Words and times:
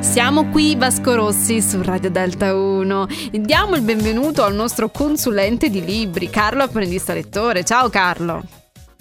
Siamo 0.00 0.48
qui 0.50 0.76
Vasco 0.76 1.14
Rossi 1.14 1.60
su 1.60 1.82
Radio 1.82 2.10
Delta 2.10 2.54
1. 2.54 3.06
Diamo 3.32 3.74
il 3.74 3.82
benvenuto 3.82 4.42
al 4.42 4.54
nostro 4.54 4.88
consulente 4.88 5.68
di 5.68 5.84
libri, 5.84 6.30
Carlo 6.30 6.62
Apprendista 6.62 7.12
Lettore. 7.12 7.64
Ciao 7.64 7.88
Carlo. 7.88 8.42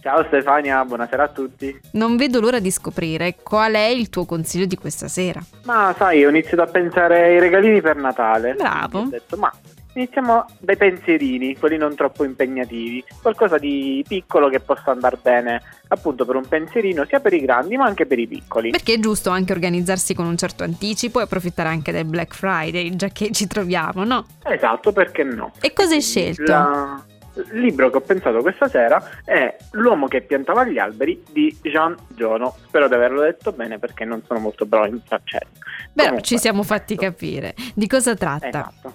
Ciao 0.00 0.24
Stefania, 0.24 0.84
buonasera 0.84 1.24
a 1.24 1.28
tutti. 1.28 1.80
Non 1.92 2.16
vedo 2.16 2.40
l'ora 2.40 2.58
di 2.58 2.70
scoprire 2.70 3.36
qual 3.42 3.74
è 3.74 3.86
il 3.86 4.08
tuo 4.08 4.24
consiglio 4.24 4.66
di 4.66 4.76
questa 4.76 5.06
sera. 5.08 5.40
Ma 5.64 5.94
sai, 5.96 6.24
ho 6.24 6.28
iniziato 6.28 6.62
a 6.62 6.66
pensare 6.66 7.22
ai 7.24 7.38
regalini 7.38 7.80
per 7.80 7.96
Natale. 7.96 8.54
Bravo. 8.54 9.00
Ho 9.00 9.06
detto, 9.06 9.36
ma 9.36 9.52
iniziamo 9.94 10.44
dai 10.58 10.76
pensierini, 10.76 11.56
quelli 11.56 11.76
non 11.76 11.94
troppo 11.94 12.24
impegnativi. 12.24 13.04
Qualcosa 13.20 13.58
di 13.58 14.04
piccolo 14.06 14.48
che 14.48 14.60
possa 14.60 14.90
andare 14.90 15.18
bene 15.20 15.60
appunto 15.88 16.24
per 16.24 16.36
un 16.36 16.46
pensierino 16.48 17.04
sia 17.06 17.20
per 17.20 17.32
i 17.34 17.40
grandi 17.40 17.76
ma 17.76 17.84
anche 17.86 18.06
per 18.06 18.18
i 18.18 18.26
piccoli. 18.26 18.70
Perché 18.70 18.94
è 18.94 18.98
giusto 18.98 19.30
anche 19.30 19.52
organizzarsi 19.52 20.14
con 20.14 20.26
un 20.26 20.36
certo 20.36 20.64
anticipo 20.64 21.20
e 21.20 21.24
approfittare 21.24 21.68
anche 21.68 21.92
del 21.92 22.04
Black 22.06 22.34
Friday, 22.34 22.94
già 22.96 23.08
che 23.08 23.30
ci 23.32 23.46
troviamo, 23.46 24.04
no? 24.04 24.26
Esatto, 24.44 24.92
perché 24.92 25.22
no? 25.24 25.52
E 25.60 25.72
cosa 25.72 25.94
hai 25.94 26.00
scelto? 26.02 26.42
La- 26.50 27.04
Il 27.34 27.60
libro 27.60 27.88
che 27.88 27.96
ho 27.96 28.00
pensato 28.02 28.42
questa 28.42 28.68
sera 28.68 29.02
è 29.24 29.56
L'uomo 29.70 30.06
che 30.06 30.20
piantava 30.20 30.64
gli 30.64 30.78
alberi 30.78 31.22
di 31.30 31.56
Jean 31.62 31.96
Giono. 32.08 32.54
Spero 32.66 32.88
di 32.88 32.94
averlo 32.94 33.22
detto 33.22 33.52
bene 33.52 33.78
perché 33.78 34.04
non 34.04 34.22
sono 34.26 34.38
molto 34.38 34.66
bravo 34.66 34.84
in 34.86 35.00
francese. 35.02 35.46
Beh, 35.94 36.20
ci 36.20 36.36
siamo 36.36 36.62
fatti 36.62 36.94
capire. 36.94 37.54
Di 37.74 37.86
cosa 37.86 38.14
tratta? 38.14 38.48
Esatto. 38.48 38.92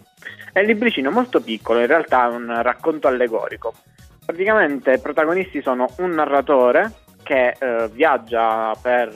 È 0.57 0.61
un 0.61 0.65
libricino 0.65 1.11
molto 1.11 1.39
piccolo, 1.39 1.81
in 1.81 1.85
realtà 1.85 2.25
è 2.25 2.33
un 2.33 2.63
racconto 2.63 3.07
allegorico. 3.07 3.75
Praticamente 4.25 4.93
i 4.93 4.99
protagonisti 4.99 5.61
sono 5.61 5.85
un 5.97 6.09
narratore 6.09 6.93
che 7.21 7.55
eh, 7.59 7.87
viaggia 7.89 8.73
per, 8.81 9.09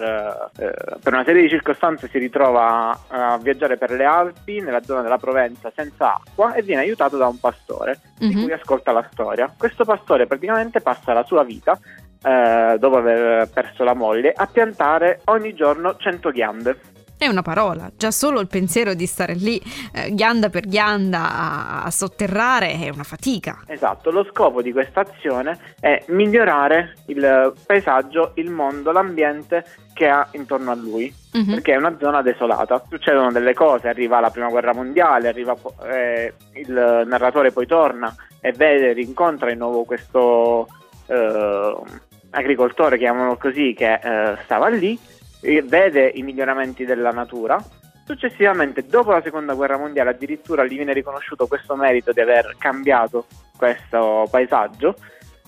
eh, 0.55 0.73
per 1.01 1.13
una 1.13 1.23
serie 1.23 1.41
di 1.41 1.49
circostanze, 1.49 2.09
si 2.09 2.19
ritrova 2.19 2.95
a 3.07 3.39
viaggiare 3.39 3.75
per 3.79 3.89
le 3.89 4.05
Alpi, 4.05 4.59
nella 4.61 4.83
zona 4.83 5.01
della 5.01 5.17
Provenza, 5.17 5.71
senza 5.75 6.13
acqua 6.13 6.53
e 6.53 6.61
viene 6.61 6.81
aiutato 6.83 7.17
da 7.17 7.25
un 7.25 7.39
pastore 7.39 7.99
di 8.19 8.35
Mhm. 8.35 8.43
cui 8.43 8.53
ascolta 8.53 8.91
la 8.91 9.07
storia. 9.11 9.51
Questo 9.57 9.83
pastore 9.83 10.27
praticamente 10.27 10.79
passa 10.79 11.11
la 11.11 11.23
sua 11.23 11.43
vita, 11.43 11.75
eh, 12.23 12.75
dopo 12.77 12.97
aver 12.97 13.49
perso 13.49 13.83
la 13.83 13.95
moglie, 13.95 14.31
a 14.31 14.45
piantare 14.45 15.21
ogni 15.25 15.55
giorno 15.55 15.95
100 15.97 16.29
ghiande. 16.29 16.79
È 17.21 17.27
una 17.27 17.43
parola, 17.43 17.91
già 17.95 18.09
solo 18.09 18.39
il 18.39 18.47
pensiero 18.47 18.95
di 18.95 19.05
stare 19.05 19.35
lì, 19.35 19.61
eh, 19.93 20.09
ghianda 20.11 20.49
per 20.49 20.65
ghianda, 20.65 21.19
a, 21.19 21.83
a 21.83 21.91
sotterrare 21.91 22.71
è 22.79 22.89
una 22.89 23.03
fatica. 23.03 23.59
Esatto, 23.67 24.09
lo 24.09 24.25
scopo 24.27 24.63
di 24.63 24.71
questa 24.71 25.01
azione 25.01 25.55
è 25.79 26.03
migliorare 26.07 26.95
il 27.05 27.53
paesaggio, 27.63 28.31
il 28.37 28.49
mondo, 28.49 28.91
l'ambiente 28.91 29.63
che 29.93 30.07
ha 30.07 30.27
intorno 30.31 30.71
a 30.71 30.73
lui, 30.73 31.13
Mhm. 31.33 31.45
perché 31.53 31.73
è 31.73 31.77
una 31.77 31.95
zona 31.99 32.23
desolata. 32.23 32.83
Succedono 32.89 33.31
delle 33.31 33.53
cose, 33.53 33.87
arriva 33.87 34.19
la 34.19 34.31
prima 34.31 34.47
guerra 34.49 34.73
mondiale, 34.73 35.27
arriva 35.27 35.55
eh, 35.93 36.33
il 36.53 37.03
narratore 37.05 37.51
poi 37.51 37.67
torna 37.67 38.11
e 38.39 38.51
vede, 38.51 38.93
rincontra 38.93 39.51
di 39.51 39.57
nuovo 39.57 39.83
questo 39.83 40.67
eh, 41.05 41.75
agricoltore, 42.31 42.97
chiamiamolo 42.97 43.37
così, 43.37 43.75
che 43.77 43.93
eh, 43.93 44.37
stava 44.43 44.69
lì, 44.69 44.97
vede 45.41 46.11
i 46.13 46.21
miglioramenti 46.21 46.85
della 46.85 47.11
natura. 47.11 47.57
Successivamente, 48.05 48.85
dopo 48.85 49.11
la 49.11 49.21
seconda 49.21 49.53
guerra 49.53 49.77
mondiale, 49.77 50.09
addirittura 50.09 50.65
gli 50.65 50.75
viene 50.75 50.93
riconosciuto 50.93 51.47
questo 51.47 51.75
merito 51.75 52.11
di 52.11 52.19
aver 52.19 52.55
cambiato 52.57 53.25
questo 53.55 54.27
paesaggio. 54.29 54.95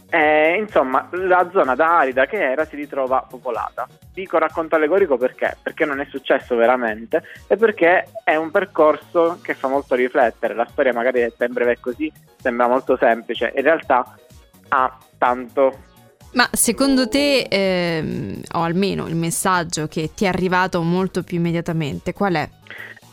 E, 0.10 0.58
insomma, 0.60 1.10
la 1.12 1.50
zona 1.52 1.74
da 1.74 1.98
arida 1.98 2.28
che 2.28 2.38
era 2.38 2.66
si 2.66 2.76
ritrova 2.76 3.26
popolata. 3.28 3.88
Dico 4.14 4.38
racconto 4.38 4.76
allegorico 4.76 5.18
perché? 5.18 5.58
Perché 5.62 5.86
non 5.86 6.00
è 6.00 6.06
successo 6.06 6.56
veramente 6.56 7.24
e 7.48 7.58
perché 7.58 8.06
è 8.24 8.36
un 8.36 8.52
percorso 8.52 9.40
che 9.42 9.56
fa 9.56 9.68
molto 9.68 9.96
riflettere. 9.96 10.54
La 10.54 10.68
storia 10.68 10.94
magari 10.94 11.34
breve 11.36 11.80
così 11.80 12.12
sembra 12.38 12.68
molto 12.68 12.96
semplice, 12.96 13.52
in 13.56 13.64
realtà 13.64 14.16
ha 14.68 14.98
tanto 15.18 15.80
Ma 16.34 16.48
secondo 16.52 17.08
te, 17.08 17.48
ehm, 17.50 18.42
o 18.54 18.62
almeno 18.62 19.08
il 19.08 19.16
messaggio 19.16 19.88
che 19.88 20.12
ti 20.16 20.26
è 20.26 20.28
arrivato 20.28 20.82
molto 20.82 21.24
più 21.24 21.38
immediatamente, 21.38 22.14
qual 22.14 22.34
è? 22.34 22.50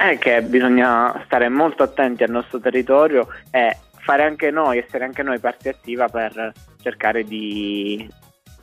è 0.09 0.17
che 0.17 0.41
bisogna 0.41 1.23
stare 1.27 1.51
molto 1.51 1.83
attenti 1.83 2.23
al 2.23 2.31
nostro 2.31 2.59
territorio 2.59 3.29
e 3.51 3.77
fare 3.99 4.23
anche 4.23 4.51
noi, 4.51 4.79
essere 4.79 5.05
anche 5.05 5.23
noi 5.23 5.39
parte 5.39 5.69
attiva 5.69 6.09
per 6.09 6.53
cercare 6.81 7.23
di, 7.23 8.09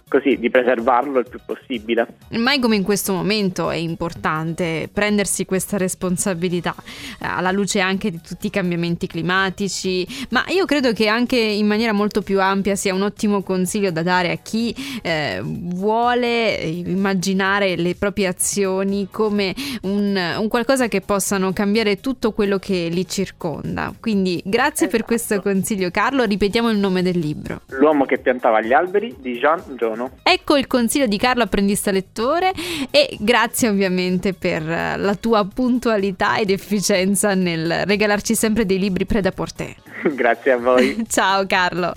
così, 0.08 0.38
di 0.38 0.50
preservarlo 0.50 1.20
il 1.20 1.28
più 1.30 1.40
possibile. 1.46 2.08
Mai 2.32 2.60
come 2.60 2.76
in 2.76 2.84
questo 2.84 3.14
momento 3.14 3.70
è 3.70 3.76
importante 3.76 4.90
prendersi 4.92 5.46
questa 5.46 5.78
responsabilità, 5.78 6.76
eh, 7.22 7.26
alla 7.26 7.52
luce 7.52 7.80
anche 7.80 8.12
di 8.12 8.20
tutti 8.22 8.48
i 8.48 8.50
cambiamenti 8.50 9.08
climatici, 9.08 10.08
ma 10.30 10.44
io 10.48 10.66
credo 10.66 10.94
che 10.94 11.08
anche 11.08 11.38
in 11.38 11.68
maniera 11.68 11.94
molto 11.94 12.22
più 12.22 12.42
ampia 12.42 12.76
sia 12.76 12.94
un 12.94 13.02
ottimo 13.02 13.44
consiglio 13.44 13.92
da 13.92 14.04
dare 14.04 14.32
a 14.32 14.36
chi 14.36 14.76
eh, 15.02 15.42
vuole 15.44 16.54
immaginare 16.54 17.76
le 17.76 17.96
proprie 17.96 18.28
azioni 18.28 19.08
come 19.12 19.54
un, 19.84 20.36
un 20.38 20.48
qualcosa 20.48 20.88
che 20.88 21.02
possano 21.02 21.54
cambiare 21.54 22.00
tutto 22.00 22.32
quello 22.32 22.58
che 22.58 22.90
li 22.92 23.08
circonda. 23.08 23.94
Quindi 24.00 24.42
grazie 24.44 24.88
per 24.88 25.02
Esatto. 25.02 25.06
questo 25.06 25.42
consiglio 25.42 25.90
Carlo, 25.92 26.24
ripetiamo 26.24 26.70
il 26.70 26.78
nome 26.78 27.02
del 27.02 27.18
libro. 27.18 27.62
L'uomo 27.68 28.06
che 28.06 28.18
piantava 28.18 28.62
gli 28.62 28.74
alberi 28.74 29.16
di 29.20 29.38
Jean 29.38 29.62
Giono. 29.98 30.12
Ecco 30.22 30.56
il 30.56 30.68
consiglio 30.68 31.08
di 31.08 31.18
Carlo 31.18 31.44
Apprendista 31.44 31.92
Lettore 31.92 32.54
e 32.92 33.18
grazie 33.20 33.70
ovviamente 33.70 34.34
per 34.34 34.70
eh, 34.70 34.98
la 34.98 35.16
tua 35.16 35.46
puntualità 35.46 36.38
ed 36.38 36.52
efficienza 36.52 37.34
nel 37.34 37.86
regalarci 37.86 38.36
sempre 38.36 38.66
dei 38.66 38.78
libri 38.78 39.06
preda 39.06 39.32
porter. 39.32 39.76
Grazie 40.14 40.52
a 40.52 40.58
voi. 40.58 41.04
Ciao 41.10 41.46
Carlo. 41.48 41.94